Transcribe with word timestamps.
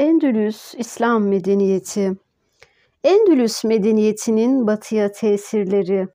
Endülüs 0.00 0.74
İslam 0.78 1.28
medeniyeti. 1.28 2.12
Endülüs 3.04 3.64
medeniyetinin 3.64 4.66
batıya 4.66 5.12
tesirleri. 5.12 6.08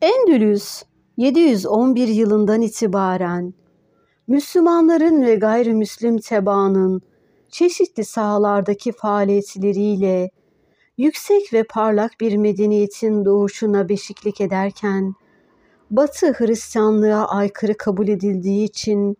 Endülüs 0.00 0.82
711 1.16 2.08
yılından 2.08 2.62
itibaren 2.62 3.54
Müslümanların 4.28 5.22
ve 5.22 5.34
gayrimüslim 5.34 6.18
tebaanın 6.18 7.02
çeşitli 7.48 8.04
sahalardaki 8.04 8.92
faaliyetleriyle 8.92 10.30
yüksek 10.98 11.52
ve 11.52 11.64
parlak 11.64 12.12
bir 12.20 12.36
medeniyetin 12.36 13.24
doğuşuna 13.24 13.88
beşiklik 13.88 14.40
ederken 14.40 15.14
Batı 15.90 16.32
Hristiyanlığa 16.32 17.28
aykırı 17.28 17.76
kabul 17.76 18.08
edildiği 18.08 18.64
için 18.64 19.16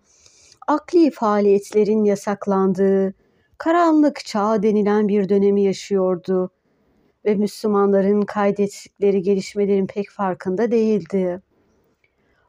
akli 0.67 1.11
faaliyetlerin 1.11 2.05
yasaklandığı 2.05 3.15
karanlık 3.59 4.25
çağ 4.25 4.63
denilen 4.63 5.09
bir 5.09 5.29
dönemi 5.29 5.63
yaşıyordu 5.63 6.51
ve 7.25 7.35
Müslümanların 7.35 8.23
kaydettikleri 8.23 9.23
gelişmelerin 9.23 9.87
pek 9.87 10.11
farkında 10.11 10.71
değildi. 10.71 11.43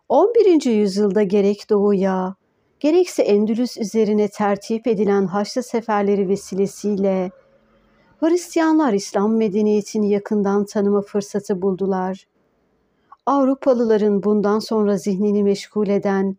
11. 0.09 0.66
yüzyılda 0.66 1.23
gerek 1.23 1.70
doğuya, 1.70 2.35
gerekse 2.80 3.23
Endülüs 3.23 3.77
üzerine 3.77 4.27
tertip 4.27 4.88
edilen 4.88 5.26
Haçlı 5.26 5.63
seferleri 5.63 6.29
vesilesiyle 6.29 7.31
Hristiyanlar 8.20 8.93
İslam 8.93 9.38
medeniyetini 9.38 10.09
yakından 10.09 10.65
tanıma 10.65 11.02
fırsatı 11.02 11.62
buldular. 11.62 12.27
Avrupalıların 13.26 14.23
bundan 14.23 14.59
sonra 14.59 14.98
zihnini 14.98 15.43
meşgul 15.43 15.88
eden 15.88 16.38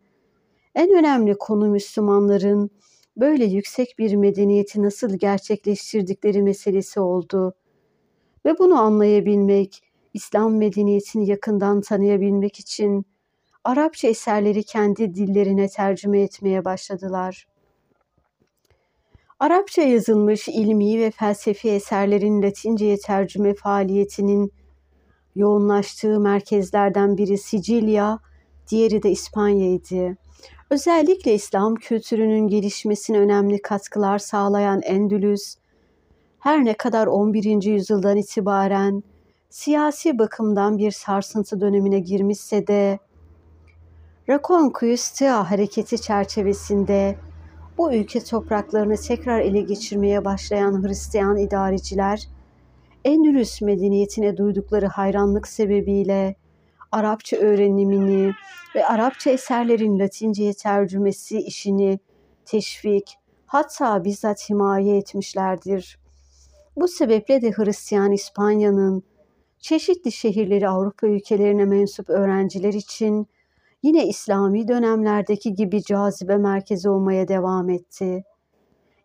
en 0.75 0.93
önemli 0.93 1.37
konu 1.37 1.69
Müslümanların 1.69 2.71
böyle 3.17 3.45
yüksek 3.45 3.95
bir 3.99 4.15
medeniyeti 4.15 4.83
nasıl 4.83 5.17
gerçekleştirdikleri 5.17 6.41
meselesi 6.41 6.99
oldu. 6.99 7.53
Ve 8.45 8.59
bunu 8.59 8.79
anlayabilmek, 8.79 9.83
İslam 10.13 10.57
medeniyetini 10.57 11.29
yakından 11.29 11.81
tanıyabilmek 11.81 12.59
için 12.59 13.05
Arapça 13.63 14.07
eserleri 14.07 14.63
kendi 14.63 15.13
dillerine 15.13 15.67
tercüme 15.67 16.21
etmeye 16.21 16.65
başladılar. 16.65 17.47
Arapça 19.39 19.81
yazılmış 19.81 20.47
ilmi 20.47 20.99
ve 20.99 21.11
felsefi 21.11 21.69
eserlerin 21.69 22.41
Latinceye 22.41 22.97
tercüme 22.97 23.53
faaliyetinin 23.53 24.53
yoğunlaştığı 25.35 26.19
merkezlerden 26.19 27.17
biri 27.17 27.37
Sicilya, 27.37 28.19
diğeri 28.71 29.03
de 29.03 29.11
İspanya'ydı. 29.11 30.17
Özellikle 30.69 31.33
İslam 31.33 31.75
kültürünün 31.75 32.47
gelişmesine 32.47 33.19
önemli 33.19 33.61
katkılar 33.61 34.19
sağlayan 34.19 34.81
Endülüs, 34.81 35.55
her 36.39 36.65
ne 36.65 36.73
kadar 36.73 37.07
11. 37.07 37.63
yüzyıldan 37.63 38.17
itibaren 38.17 39.03
siyasi 39.49 40.19
bakımdan 40.19 40.77
bir 40.77 40.91
sarsıntı 40.91 41.61
dönemine 41.61 41.99
girmişse 41.99 42.67
de 42.67 42.99
Reconquista 44.29 45.51
hareketi 45.51 46.01
çerçevesinde 46.01 47.15
bu 47.77 47.93
ülke 47.93 48.23
topraklarını 48.23 48.95
tekrar 48.95 49.39
ele 49.39 49.61
geçirmeye 49.61 50.25
başlayan 50.25 50.83
Hristiyan 50.83 51.37
idareciler 51.37 52.27
Endülüs 53.05 53.61
medeniyetine 53.61 54.37
duydukları 54.37 54.87
hayranlık 54.87 55.47
sebebiyle 55.47 56.35
Arapça 56.91 57.37
öğrenimini 57.37 58.33
ve 58.79 58.85
Arapça 58.85 59.29
eserlerin 59.29 59.99
Latinceye 59.99 60.53
tercümesi 60.53 61.37
işini 61.39 61.99
teşvik, 62.45 63.17
hatta 63.45 64.03
bizzat 64.03 64.49
himaye 64.49 64.97
etmişlerdir. 64.97 65.99
Bu 66.75 66.87
sebeple 66.87 67.41
de 67.41 67.51
Hristiyan 67.51 68.11
İspanya'nın 68.11 69.03
çeşitli 69.59 70.11
şehirleri 70.11 70.69
Avrupa 70.69 71.07
ülkelerine 71.07 71.65
mensup 71.65 72.09
öğrenciler 72.09 72.73
için 72.73 73.27
yine 73.83 74.07
İslami 74.07 74.67
dönemlerdeki 74.67 75.53
gibi 75.53 75.83
cazibe 75.83 76.37
merkezi 76.37 76.89
olmaya 76.89 77.27
devam 77.27 77.69
etti. 77.69 78.23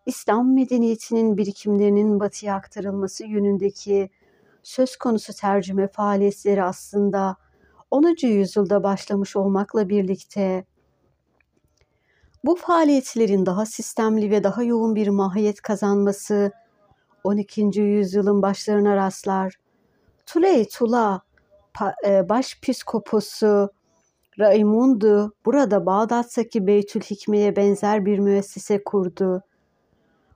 İslam 0.07 0.55
medeniyetinin 0.55 1.37
birikimlerinin 1.37 2.21
batıya 2.21 2.55
aktarılması 2.55 3.27
yönündeki 3.27 4.11
söz 4.63 4.97
konusu 4.97 5.33
tercüme 5.33 5.89
faaliyetleri 5.89 6.63
aslında 6.63 7.37
10. 7.95 8.27
yüzyılda 8.27 8.83
başlamış 8.83 9.37
olmakla 9.37 9.89
birlikte 9.89 10.65
bu 12.45 12.57
faaliyetlerin 12.57 13.47
daha 13.47 13.67
sistemli 13.67 14.31
ve 14.31 14.45
daha 14.45 14.63
yoğun 14.63 14.95
bir 14.95 15.09
mahiyet 15.09 15.61
kazanması 15.61 16.53
12. 17.25 17.81
yüzyılın 17.81 18.43
başlarına 18.43 18.97
rastlar. 18.97 19.55
Tuley 20.27 20.69
Tula 20.69 21.23
e, 22.07 22.29
başpiskoposu 22.29 23.71
Raimundu 24.39 25.33
burada 25.45 25.87
Bağdat'taki 25.87 26.67
Beytül 26.67 27.01
Hikme'ye 27.01 27.57
benzer 27.57 28.07
bir 28.07 28.19
müessese 28.19 28.85
kurdu. 28.85 29.43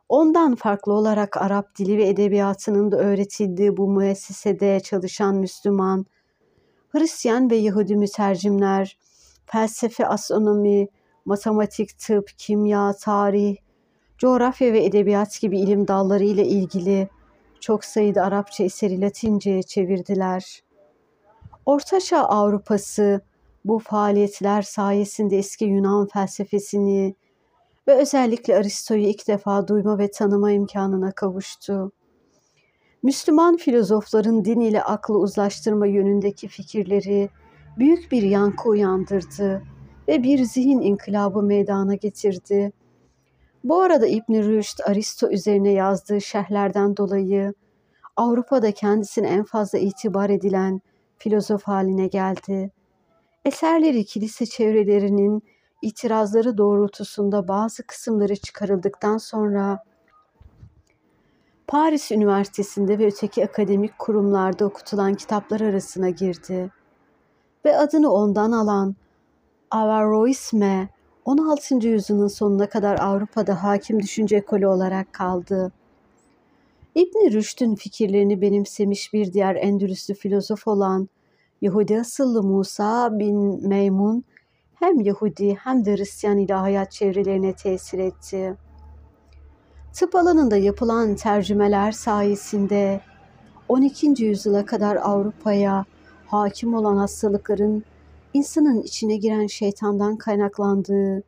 Ondan 0.09 0.55
farklı 0.55 0.93
olarak 0.93 1.37
Arap 1.37 1.79
dili 1.79 1.99
ve 1.99 2.09
edebiyatının 2.09 2.93
da 2.93 2.97
öğretildiği 2.97 3.77
bu 3.77 3.91
müessesede 3.91 4.81
çalışan 4.81 5.37
Müslüman, 5.37 6.07
Hristiyan 6.99 7.51
ve 7.51 7.57
Yahudi 7.57 7.97
mütercimler, 7.97 8.99
felsefe, 9.47 10.07
astronomi, 10.07 10.89
matematik, 11.25 11.99
tıp, 11.99 12.31
kimya, 12.39 12.93
tarih, 13.01 13.57
coğrafya 14.19 14.73
ve 14.73 14.85
edebiyat 14.85 15.41
gibi 15.41 15.61
ilim 15.61 15.89
dalları 15.89 16.25
ile 16.25 16.47
ilgili 16.47 17.09
çok 17.61 17.85
sayıda 17.85 18.23
Arapça 18.23 18.65
eseri 18.65 19.01
Latince'ye 19.01 19.63
çevirdiler. 19.63 20.63
Ortaçağ 21.67 22.25
Avrupası 22.25 23.21
bu 23.65 23.79
faaliyetler 23.79 24.63
sayesinde 24.63 25.39
eski 25.39 25.65
Yunan 25.65 26.07
felsefesini 26.07 27.15
ve 27.89 27.95
özellikle 27.95 28.57
Aristo'yu 28.57 29.03
ilk 29.03 29.29
defa 29.29 29.69
duyma 29.69 29.99
ve 29.99 30.11
tanıma 30.11 30.53
imkanına 30.53 31.13
kavuştu. 31.13 31.93
Müslüman 33.03 33.57
filozofların 33.57 34.45
din 34.45 34.61
ile 34.61 34.83
aklı 34.83 35.19
uzlaştırma 35.19 35.87
yönündeki 35.87 36.49
fikirleri 36.49 37.31
büyük 37.79 38.13
bir 38.13 38.23
yankı 38.23 38.69
uyandırdı 38.69 39.63
ve 40.09 40.23
bir 40.23 40.45
zihin 40.45 40.81
inkılabı 40.81 41.43
meydana 41.43 41.95
getirdi. 41.95 42.73
Bu 43.65 43.81
arada 43.81 44.07
İbn 44.07 44.35
Rüşd 44.35 44.79
Aristo 44.87 45.31
üzerine 45.31 45.71
yazdığı 45.71 46.21
şerhlerden 46.21 46.97
dolayı 46.97 47.55
Avrupa'da 48.17 48.73
kendisine 48.73 49.29
en 49.29 49.45
fazla 49.45 49.79
itibar 49.79 50.31
edilen 50.31 50.81
filozof 51.19 51.63
haline 51.63 52.07
geldi. 52.07 52.71
Eserleri 53.45 54.05
kilise 54.05 54.47
çevrelerinin 54.47 55.43
itirazları 55.83 56.59
doğrultusunda 56.59 57.49
bazı 57.49 57.83
kısımları 57.87 58.37
çıkarıldıktan 58.37 59.19
sonra 59.19 59.79
Paris 61.69 62.13
Üniversitesi'nde 62.13 62.99
ve 62.99 63.07
öteki 63.07 63.45
akademik 63.45 63.99
kurumlarda 63.99 64.65
okutulan 64.65 65.15
kitaplar 65.15 65.61
arasına 65.61 66.11
girdi 66.11 66.71
ve 67.65 67.77
adını 67.77 68.13
ondan 68.13 68.53
alan 68.53 68.97
Averroisme 69.71 70.89
16. 71.25 71.89
yüzyılın 71.89 72.29
sonuna 72.29 72.69
kadar 72.69 72.99
Avrupa'da 72.99 73.63
hakim 73.63 74.03
düşünce 74.03 74.37
ekolü 74.37 74.67
olarak 74.67 75.13
kaldı. 75.13 75.73
İbn 76.95 77.33
Rüşd'ün 77.33 77.75
fikirlerini 77.75 78.41
benimsemiş 78.41 79.13
bir 79.13 79.33
diğer 79.33 79.55
Endülüslü 79.55 80.15
filozof 80.15 80.67
olan 80.67 81.09
Yahudi 81.63 82.01
asıllı 82.01 82.43
Musa 82.43 83.19
bin 83.19 83.69
Meymun 83.69 84.25
hem 84.75 85.01
Yahudi 85.01 85.55
hem 85.55 85.85
de 85.85 85.97
Hristiyan 85.97 86.39
ilahiyat 86.39 86.93
çevrelerine 86.93 87.53
tesir 87.53 87.99
etti. 87.99 88.57
Tıp 89.99 90.15
alanında 90.15 90.57
yapılan 90.57 91.15
tercümeler 91.15 91.93
sayesinde 91.93 93.01
12. 93.69 94.25
yüzyıla 94.25 94.65
kadar 94.65 94.97
Avrupa'ya 94.97 95.85
hakim 96.27 96.75
olan 96.75 96.97
hastalıkların 96.97 97.85
insanın 98.35 98.83
içine 98.83 99.17
giren 99.17 99.47
şeytandan 99.47 100.17
kaynaklandığı, 100.17 101.23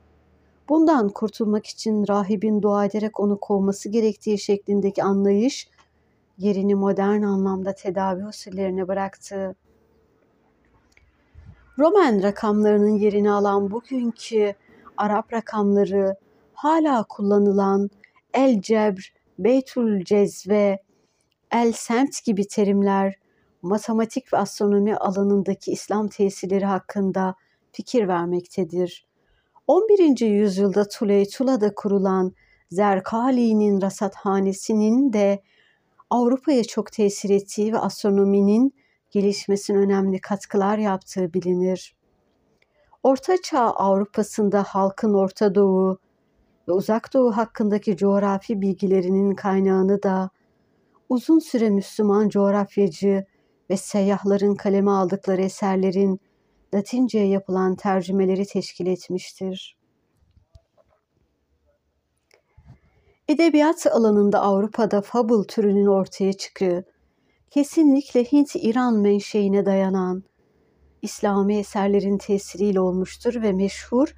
bundan 0.69 1.09
kurtulmak 1.09 1.67
için 1.67 2.09
rahibin 2.09 2.63
dua 2.63 2.85
ederek 2.85 3.21
onu 3.21 3.41
kovması 3.41 3.89
gerektiği 3.89 4.39
şeklindeki 4.39 5.03
anlayış 5.03 5.69
yerini 6.39 6.75
modern 6.75 7.23
anlamda 7.23 7.75
tedavi 7.75 8.27
usullerine 8.27 8.89
bıraktı. 8.89 9.55
Roman 11.79 12.23
rakamlarının 12.23 12.99
yerini 12.99 13.31
alan 13.31 13.71
bugünkü 13.71 14.55
Arap 14.97 15.33
rakamları 15.33 16.17
hala 16.55 17.05
kullanılan 17.09 17.91
El 18.35 18.63
Cebr, 18.63 19.13
Beytül 19.39 20.05
Cezve, 20.05 20.79
El 21.51 21.73
Semt 21.73 22.25
gibi 22.25 22.47
terimler 22.47 23.15
matematik 23.63 24.33
ve 24.33 24.37
astronomi 24.37 24.97
alanındaki 24.97 25.73
İslam 25.73 26.09
tesirleri 26.09 26.65
hakkında 26.65 27.35
fikir 27.73 28.09
vermektedir. 28.09 29.07
11. 29.67 30.21
yüzyılda 30.27 30.89
Tuley 30.89 31.29
Tula'da 31.29 31.75
kurulan 31.75 32.33
Zerkali'nin 32.71 33.83
rasathanesinin 33.83 35.13
de 35.13 35.43
Avrupa'ya 36.11 36.65
çok 36.65 36.93
tesir 36.93 37.31
ettiği 37.31 37.73
ve 37.73 37.79
astronominin 37.79 38.75
gelişmesine 39.11 39.77
önemli 39.77 40.21
katkılar 40.21 40.79
yaptığı 40.79 41.35
bilinir. 41.35 41.97
Orta 43.03 43.37
Çağ 43.43 43.71
Avrupa'sında 43.71 44.63
halkın 44.63 45.15
Orta 45.15 45.55
Doğu 45.55 45.99
ve 46.71 46.75
Uzak 46.75 47.15
Doğu 47.15 47.37
hakkındaki 47.37 47.97
coğrafi 47.97 48.61
bilgilerinin 48.61 49.35
kaynağını 49.35 50.03
da 50.03 50.31
uzun 51.09 51.39
süre 51.39 51.71
Müslüman 51.71 52.29
coğrafyacı 52.29 53.27
ve 53.71 53.77
seyyahların 53.77 54.55
kaleme 54.55 54.91
aldıkları 54.91 55.43
eserlerin 55.43 56.21
Latince'ye 56.75 57.27
yapılan 57.27 57.75
tercümeleri 57.75 58.47
teşkil 58.47 58.87
etmiştir. 58.87 59.77
Edebiyat 63.29 63.87
alanında 63.87 64.41
Avrupa'da 64.41 65.03
fable 65.03 65.47
türünün 65.47 65.87
ortaya 65.87 66.33
çıkığı, 66.33 66.85
kesinlikle 67.51 68.25
Hint-İran 68.25 68.99
menşeine 68.99 69.67
dayanan 69.67 70.25
İslami 71.03 71.59
eserlerin 71.59 72.19
tesiriyle 72.19 72.81
olmuştur 72.81 73.43
ve 73.43 73.53
meşhur 73.53 74.15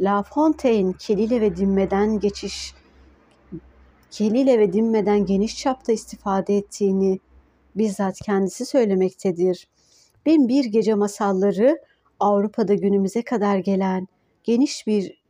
La 0.00 0.22
Fontaine 0.22 0.92
Kelile 0.98 1.40
ve 1.40 1.56
Dimme'den 1.56 2.20
geçiş 2.20 2.74
Kelile 4.10 4.58
ve 4.58 4.72
Dimme'den 4.72 5.26
geniş 5.26 5.56
çapta 5.56 5.92
istifade 5.92 6.56
ettiğini 6.56 7.20
bizzat 7.76 8.18
kendisi 8.18 8.66
söylemektedir. 8.66 9.68
Bin 10.26 10.48
bir 10.48 10.64
gece 10.64 10.94
masalları 10.94 11.78
Avrupa'da 12.20 12.74
günümüze 12.74 13.22
kadar 13.22 13.58
gelen 13.58 14.06
geniş 14.44 14.86
bir 14.86 15.22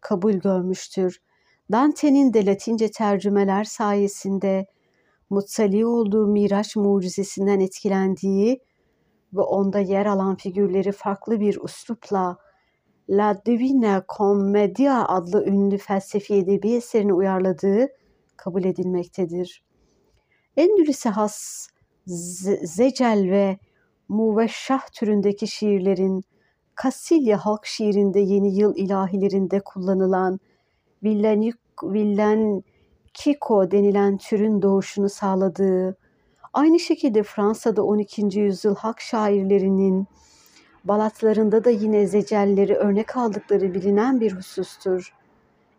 kabul 0.00 0.32
görmüştür. 0.32 1.20
Dante'nin 1.72 2.34
de 2.34 2.46
Latince 2.46 2.90
tercümeler 2.90 3.64
sayesinde 3.64 4.66
mutsali 5.30 5.86
olduğu 5.86 6.26
Miraç 6.26 6.76
mucizesinden 6.76 7.60
etkilendiği 7.60 8.60
ve 9.32 9.40
onda 9.40 9.78
yer 9.78 10.06
alan 10.06 10.36
figürleri 10.36 10.92
farklı 10.92 11.40
bir 11.40 11.58
üslupla 11.64 12.36
La 13.08 13.42
Divina 13.46 14.04
Commedia 14.16 15.08
adlı 15.08 15.46
ünlü 15.46 15.78
felsefi 15.78 16.34
edebi 16.34 16.74
eserini 16.74 17.12
uyarladığı 17.12 17.88
kabul 18.36 18.64
edilmektedir. 18.64 19.62
Endülüs'e 20.56 21.10
has 21.10 21.68
zecel 22.62 23.30
ve 23.30 23.58
muveşşah 24.08 24.86
türündeki 24.92 25.46
şiirlerin 25.46 26.24
Kasilya 26.74 27.38
halk 27.46 27.66
şiirinde 27.66 28.20
yeni 28.20 28.58
yıl 28.58 28.76
ilahilerinde 28.76 29.60
kullanılan 29.60 30.40
Villen 31.02 32.62
Kiko 33.14 33.70
denilen 33.70 34.18
türün 34.18 34.62
doğuşunu 34.62 35.08
sağladığı, 35.08 35.96
aynı 36.52 36.80
şekilde 36.80 37.22
Fransa'da 37.22 37.82
12. 37.82 38.38
yüzyıl 38.40 38.74
halk 38.74 39.00
şairlerinin 39.00 40.06
balatlarında 40.84 41.64
da 41.64 41.70
yine 41.70 42.06
zecelleri 42.06 42.74
örnek 42.74 43.16
aldıkları 43.16 43.74
bilinen 43.74 44.20
bir 44.20 44.32
husustur. 44.32 45.14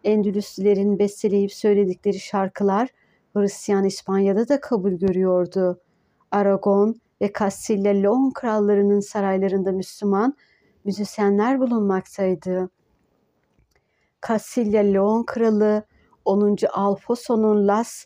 Endülüslilerin 0.04 1.00
besteleyip 1.00 1.54
söyledikleri 1.54 2.20
şarkılar 2.20 2.90
Hristiyan 3.34 3.86
İspanya'da 3.86 4.48
da 4.48 4.62
kabul 4.62 4.92
görüyordu. 4.92 5.82
Aragon 6.32 6.96
ve 7.22 7.34
Kastilya 7.34 7.92
Leon 7.92 8.32
krallarının 8.32 9.00
saraylarında 9.00 9.72
Müslüman 9.72 10.38
müzisyenler 10.84 11.60
bulunmaktaydı. 11.60 12.70
Kastilya 14.22 14.82
Leon 14.82 15.24
kralı 15.24 15.84
10. 16.26 16.58
Alfonso'nun 16.74 17.68
Las 17.68 18.06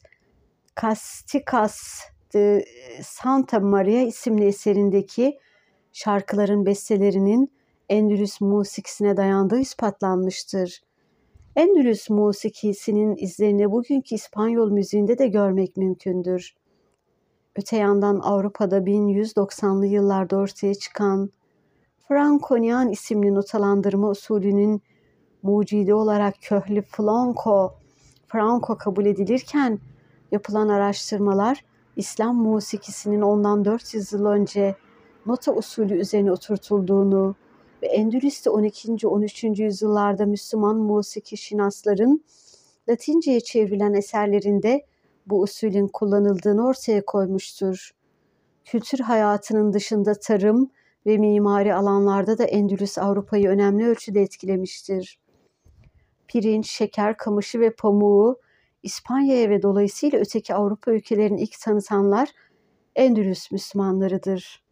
Casticas 0.81 2.01
de 2.33 2.65
Santa 3.03 3.59
Maria 3.59 4.01
isimli 4.01 4.45
eserindeki 4.45 5.39
şarkıların 5.93 6.65
bestelerinin 6.65 7.51
Endülüs 7.89 8.41
musikisine 8.41 9.17
dayandığı 9.17 9.59
ispatlanmıştır. 9.59 10.81
Endülüs 11.55 12.09
musikisinin 12.09 13.15
izlerini 13.15 13.71
bugünkü 13.71 14.15
İspanyol 14.15 14.71
müziğinde 14.71 15.17
de 15.17 15.27
görmek 15.27 15.77
mümkündür. 15.77 16.55
Öte 17.55 17.77
yandan 17.77 18.19
Avrupa'da 18.19 18.77
1190'lı 18.77 19.85
yıllarda 19.85 20.37
ortaya 20.37 20.75
çıkan 20.75 21.29
Frankonian 22.07 22.89
isimli 22.89 23.35
notalandırma 23.35 24.09
usulünün 24.09 24.81
mucidi 25.43 25.93
olarak 25.93 26.35
köhli 26.41 26.81
Franco, 26.81 27.73
Franco 28.27 28.77
kabul 28.77 29.05
edilirken 29.05 29.79
yapılan 30.31 30.69
araştırmalar 30.69 31.65
İslam 31.95 32.35
musikisinin 32.35 33.21
ondan 33.21 33.65
400 33.65 34.13
yıl 34.13 34.25
önce 34.25 34.75
nota 35.29 35.53
usulü 35.53 35.99
üzerine 35.99 36.31
oturtulduğunu 36.31 37.35
ve 37.83 37.87
Endülüs'te 37.87 38.49
12. 38.49 39.07
13. 39.07 39.43
yüzyıllarda 39.43 40.25
Müslüman 40.25 40.77
musiki 40.77 41.37
şinasların 41.37 42.23
Latince'ye 42.89 43.39
çevrilen 43.39 43.93
eserlerinde 43.93 44.85
bu 45.27 45.41
usulün 45.41 45.87
kullanıldığını 45.87 46.67
ortaya 46.67 47.05
koymuştur. 47.05 47.91
Kültür 48.65 48.99
hayatının 48.99 49.73
dışında 49.73 50.13
tarım 50.13 50.71
ve 51.05 51.17
mimari 51.17 51.73
alanlarda 51.73 52.37
da 52.37 52.43
Endülüs 52.43 52.97
Avrupa'yı 52.97 53.49
önemli 53.49 53.87
ölçüde 53.87 54.21
etkilemiştir. 54.21 55.19
Pirinç, 56.27 56.69
şeker, 56.69 57.17
kamışı 57.17 57.59
ve 57.59 57.75
pamuğu 57.75 58.39
İspanya'ya 58.83 59.49
ve 59.49 59.61
dolayısıyla 59.61 60.19
öteki 60.19 60.53
Avrupa 60.53 60.91
ülkelerinin 60.91 61.37
ilk 61.37 61.59
tanıtanlar 61.59 62.29
Endülüs 62.95 63.51
Müslümanlarıdır. 63.51 64.68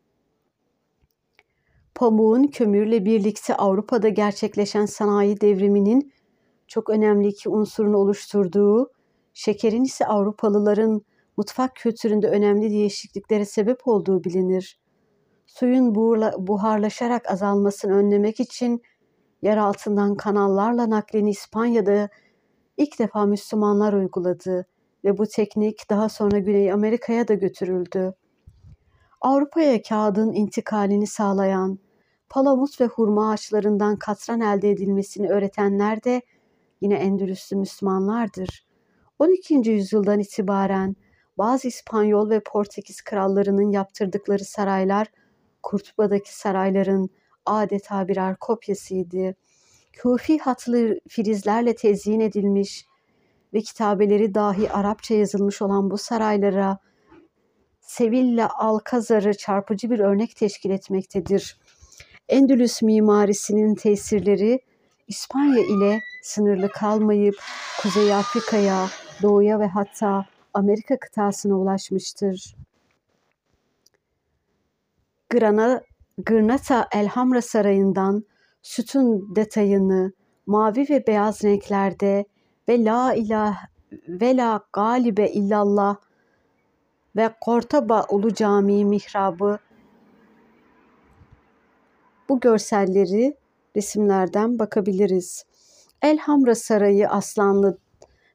Pamuğun 1.97 2.44
kömürle 2.44 3.05
birlikte 3.05 3.55
Avrupa'da 3.55 4.09
gerçekleşen 4.09 4.85
sanayi 4.85 5.41
devriminin 5.41 6.13
çok 6.67 6.89
önemli 6.89 7.27
iki 7.27 7.49
unsurunu 7.49 7.97
oluşturduğu, 7.97 8.91
şekerin 9.33 9.83
ise 9.83 10.05
Avrupalıların 10.05 11.01
mutfak 11.38 11.75
kültüründe 11.75 12.27
önemli 12.27 12.69
değişikliklere 12.69 13.45
sebep 13.45 13.88
olduğu 13.88 14.23
bilinir. 14.23 14.79
Suyun 15.45 15.95
buharlaşarak 16.47 17.31
azalmasını 17.31 17.94
önlemek 17.94 18.39
için 18.39 18.81
yer 19.41 19.57
altından 19.57 20.15
kanallarla 20.15 20.89
naklini 20.89 21.29
İspanya'da 21.29 22.09
ilk 22.77 22.99
defa 22.99 23.25
Müslümanlar 23.25 23.94
uyguladı 23.94 24.66
ve 25.04 25.18
bu 25.18 25.25
teknik 25.27 25.89
daha 25.89 26.09
sonra 26.09 26.39
Güney 26.39 26.71
Amerika'ya 26.71 27.27
da 27.27 27.33
götürüldü. 27.33 28.13
Avrupa'ya 29.21 29.81
kağıdın 29.81 30.33
intikalini 30.33 31.07
sağlayan, 31.07 31.80
palamut 32.30 32.81
ve 32.81 32.86
hurma 32.86 33.31
ağaçlarından 33.31 33.96
katran 33.96 34.42
elde 34.42 34.72
edilmesini 34.72 35.30
öğretenler 35.30 36.04
de 36.04 36.22
yine 36.81 36.96
Endülüslü 36.96 37.56
Müslümanlardır. 37.56 38.68
12. 39.19 39.54
yüzyıldan 39.54 40.19
itibaren 40.19 40.96
bazı 41.38 41.68
İspanyol 41.68 42.30
ve 42.30 42.40
Portekiz 42.40 43.02
krallarının 43.02 43.72
yaptırdıkları 43.72 44.46
saraylar 44.46 45.07
Kurtuba'daki 45.64 46.38
sarayların 46.38 47.10
adeta 47.46 48.07
birer 48.07 48.36
kopyasıydı. 48.36 49.36
Kufi 50.02 50.40
hatlı 50.40 51.00
filizlerle 51.10 51.76
tezyin 51.76 52.19
edilmiş 52.19 52.86
ve 53.54 53.62
kitabeleri 53.62 54.34
dahi 54.34 54.72
Arapça 54.72 55.16
yazılmış 55.16 55.62
olan 55.62 55.92
bu 55.92 55.98
saraylara 55.98 56.80
Sevilla 57.81 58.50
Alkazar'ı 58.57 59.38
çarpıcı 59.38 59.90
bir 59.90 60.00
örnek 60.00 60.36
teşkil 60.36 60.69
etmektedir. 60.69 61.60
Endülüs 62.30 62.81
mimarisinin 62.81 63.76
tesirleri 63.76 64.60
İspanya 65.07 65.64
ile 65.64 66.00
sınırlı 66.24 66.69
kalmayıp 66.69 67.36
Kuzey 67.81 68.14
Afrika'ya, 68.14 68.88
Doğu'ya 69.22 69.60
ve 69.60 69.68
hatta 69.68 70.26
Amerika 70.54 71.00
kıtasına 71.00 71.56
ulaşmıştır. 71.56 72.56
Grana, 75.30 75.81
Granata 76.18 76.88
Elhamra 76.92 77.42
Sarayı'ndan 77.42 78.24
sütun 78.62 79.36
detayını 79.36 80.12
mavi 80.46 80.86
ve 80.90 81.07
beyaz 81.07 81.44
renklerde 81.44 82.26
ve 82.69 82.84
la 82.84 83.14
ilah 83.14 83.57
ve 84.07 84.38
la 84.38 84.62
galibe 84.74 85.28
illallah 85.28 85.96
ve 87.16 87.30
Kortaba 87.42 88.06
Ulu 88.10 88.34
Camii 88.34 88.86
mihrabı 88.86 89.60
bu 92.30 92.40
görselleri 92.40 93.36
resimlerden 93.76 94.60
bakabiliriz. 94.60 95.46
Elhamra 96.02 96.56
Sarayı 96.56 97.10
aslanlı 97.10 97.78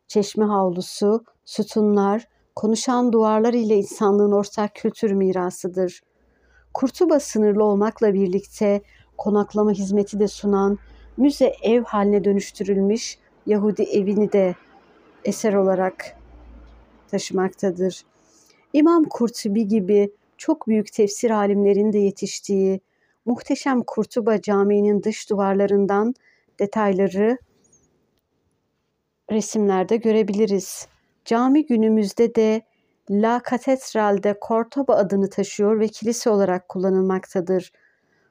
çeşme 0.09 0.45
havlusu, 0.45 1.25
sütunlar, 1.45 2.29
konuşan 2.57 3.13
duvarlar 3.13 3.53
ile 3.53 3.77
insanlığın 3.77 4.33
ortak 4.33 4.75
kültür 4.75 5.13
mirasıdır. 5.13 6.03
Kurtuba 6.75 7.21
sınırlı 7.21 7.65
olmakla 7.65 8.15
birlikte 8.15 8.83
konaklama 9.19 9.73
hizmeti 9.73 10.19
de 10.19 10.29
sunan 10.29 10.79
müze 11.17 11.53
ev 11.63 11.83
haline 11.85 12.25
dönüştürülmüş 12.25 13.19
Yahudi 13.47 13.83
evini 13.83 14.33
de 14.33 14.55
eser 15.25 15.55
olarak 15.55 16.17
taşımaktadır. 17.11 18.03
İmam 18.73 19.05
Kurtubi 19.05 19.69
gibi 19.69 20.13
çok 20.39 20.69
büyük 20.69 20.93
tefsir 20.93 21.31
alimlerinin 21.31 21.93
de 21.93 21.99
yetiştiği 21.99 22.81
muhteşem 23.25 23.83
Kurtuba 23.83 24.41
Camii'nin 24.41 25.03
dış 25.03 25.31
duvarlarından 25.31 26.15
detayları 26.59 27.39
resimlerde 29.31 29.97
görebiliriz. 29.97 30.89
Cami 31.25 31.67
günümüzde 31.67 32.35
de 32.35 32.63
La 33.11 33.43
Catedral 33.51 34.23
de 34.23 34.37
adını 34.89 35.31
taşıyor 35.31 35.81
ve 35.81 35.89
kilise 35.89 36.31
olarak 36.31 36.69
kullanılmaktadır. 36.69 37.73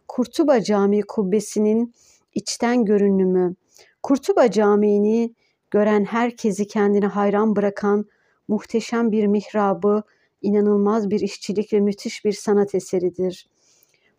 Kurtuba 0.08 0.62
Camii 0.62 1.02
kubbesinin 1.02 1.94
içten 2.34 2.86
görünümü, 2.86 3.56
Kurtuba 4.04 4.52
Camii'ni 4.52 5.36
gören 5.72 6.06
herkesi 6.06 6.68
kendine 6.68 7.06
hayran 7.06 7.56
bırakan 7.56 8.06
muhteşem 8.48 9.12
bir 9.12 9.28
mihrabı, 9.28 10.04
inanılmaz 10.42 11.10
bir 11.10 11.20
işçilik 11.20 11.74
ve 11.74 11.80
müthiş 11.80 12.26
bir 12.26 12.34
sanat 12.34 12.76
eseridir. 12.76 13.48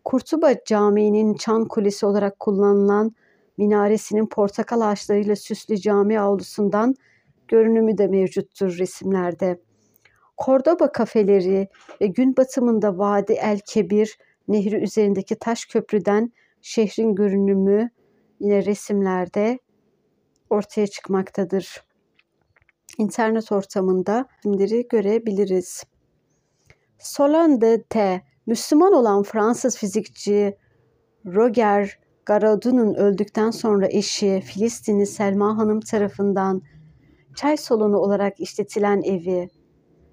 Kurtuba 0.03 0.53
Camii'nin 0.65 1.33
çan 1.33 1.67
kulesi 1.67 2.05
olarak 2.05 2.39
kullanılan 2.39 3.15
minaresinin 3.57 4.25
portakal 4.27 4.81
ağaçlarıyla 4.81 5.35
süslü 5.35 5.77
cami 5.77 6.19
avlusundan 6.19 6.95
görünümü 7.47 7.97
de 7.97 8.07
mevcuttur 8.07 8.77
resimlerde. 8.77 9.59
Kordoba 10.37 10.91
kafeleri 10.91 11.67
ve 12.01 12.07
gün 12.07 12.37
batımında 12.37 12.97
Vadi 12.97 13.33
El 13.33 13.59
Kebir 13.65 14.17
nehri 14.47 14.75
üzerindeki 14.75 15.35
taş 15.35 15.65
köprüden 15.65 16.33
şehrin 16.61 17.15
görünümü 17.15 17.89
yine 18.39 18.65
resimlerde 18.65 19.59
ortaya 20.49 20.87
çıkmaktadır. 20.87 21.83
İnternet 22.97 23.51
ortamında 23.51 24.25
resimleri 24.37 24.87
görebiliriz. 24.87 25.83
Solande 26.99 27.83
T. 27.83 28.21
Müslüman 28.45 28.93
olan 28.93 29.23
Fransız 29.23 29.77
fizikçi 29.77 30.57
Roger 31.25 31.99
Garadou'nun 32.25 32.95
öldükten 32.95 33.51
sonra 33.51 33.87
eşi 33.89 34.41
Filistinli 34.45 35.05
Selma 35.05 35.57
Hanım 35.57 35.79
tarafından 35.79 36.61
çay 37.35 37.57
salonu 37.57 37.97
olarak 37.97 38.39
işletilen 38.39 39.01
evi, 39.01 39.49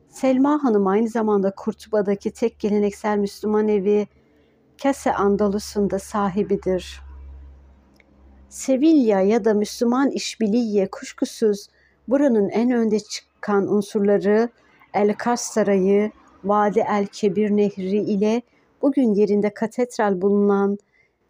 Selma 0.08 0.64
Hanım 0.64 0.86
aynı 0.86 1.08
zamanda 1.08 1.54
Kurtuba'daki 1.56 2.30
tek 2.30 2.60
geleneksel 2.60 3.18
Müslüman 3.18 3.68
evi 3.68 4.06
Kese 4.78 5.14
Andalus'un 5.14 5.90
da 5.90 5.98
sahibidir. 5.98 7.00
Sevilla 8.48 9.20
ya 9.20 9.44
da 9.44 9.54
Müslüman 9.54 10.10
İşbiliye 10.10 10.90
kuşkusuz 10.90 11.66
buranın 12.08 12.48
en 12.48 12.70
önde 12.70 13.00
çıkan 13.00 13.72
unsurları 13.72 14.48
El 14.94 15.14
Kas 15.14 15.40
Sarayı, 15.40 16.12
Vadi 16.44 16.84
El 16.88 17.06
Kebir 17.06 17.50
Nehri 17.50 17.96
ile 17.96 18.42
bugün 18.82 19.14
yerinde 19.14 19.54
katedral 19.54 20.20
bulunan 20.20 20.78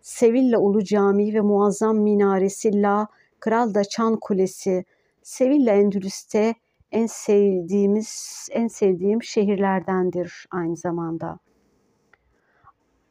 Sevilla 0.01 0.59
Ulu 0.59 0.85
Camii 0.85 1.35
ve 1.35 1.41
muazzam 1.41 1.97
minaresi 1.97 2.83
La 2.83 3.07
Kral 3.41 3.75
da 3.75 3.85
Çan 3.85 4.17
Kulesi, 4.17 4.85
Sevilla 5.23 5.73
Endülüs'te 5.73 6.55
en 6.93 7.07
sevdiğimiz, 7.07 8.49
en 8.53 8.69
sevdiğim 8.69 9.23
şehirlerdendir 9.23 10.47
aynı 10.51 10.77
zamanda. 10.77 11.39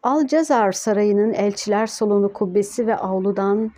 Alcazar 0.03 0.71
Sarayı'nın 0.71 1.33
Elçiler 1.33 1.87
Salonu 1.87 2.33
kubbesi 2.33 2.87
ve 2.87 2.95
avludan 2.95 3.71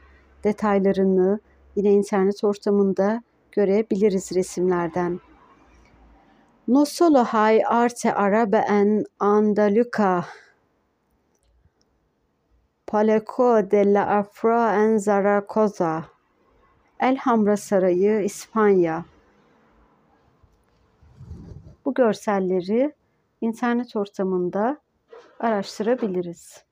detaylarını 0.43 1.39
yine 1.75 1.91
internet 1.91 2.43
ortamında 2.43 3.23
görebiliriz 3.51 4.35
resimlerden. 4.35 5.19
No 6.71 6.85
solo 6.85 7.25
hay 7.25 7.61
arte 7.69 8.07
arabe 8.07 8.63
en 8.65 9.05
Andaluca 9.19 10.25
Palacio 12.85 13.61
de 13.61 13.83
la 13.83 14.19
Afra 14.19 14.81
en 14.81 14.97
Zaragoza 14.97 16.09
Elhamra 16.97 17.57
Sarayı, 17.57 18.23
İspanya. 18.23 19.05
Bu 21.85 21.93
görselleri 21.93 22.93
internet 23.41 23.95
ortamında 23.95 24.77
araştırabiliriz. 25.39 26.63